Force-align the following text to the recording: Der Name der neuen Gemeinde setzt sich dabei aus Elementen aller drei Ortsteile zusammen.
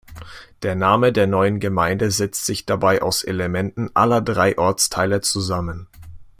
Der 0.63 0.73
Name 0.73 1.13
der 1.13 1.27
neuen 1.27 1.59
Gemeinde 1.59 2.09
setzt 2.09 2.47
sich 2.47 2.65
dabei 2.65 3.03
aus 3.03 3.21
Elementen 3.23 3.91
aller 3.95 4.19
drei 4.19 4.57
Ortsteile 4.57 5.21
zusammen. 5.21 5.85